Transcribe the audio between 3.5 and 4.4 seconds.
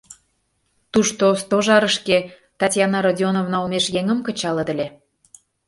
олмеш еҥым